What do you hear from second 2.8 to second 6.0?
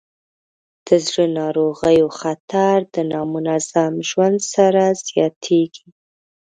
د نامنظم ژوند سره زیاتېږي.